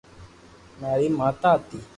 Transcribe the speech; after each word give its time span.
ماري 0.79 1.07
ماتا 1.19 1.51
ھتي 1.59 1.77